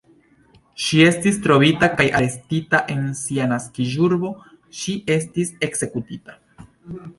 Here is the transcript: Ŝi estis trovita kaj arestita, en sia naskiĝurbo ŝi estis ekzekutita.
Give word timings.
Ŝi 0.85 1.01
estis 1.09 1.35
trovita 1.43 1.89
kaj 1.99 2.07
arestita, 2.21 2.81
en 2.95 3.05
sia 3.21 3.49
naskiĝurbo 3.53 4.33
ŝi 4.81 4.99
estis 5.19 5.55
ekzekutita. 5.71 6.39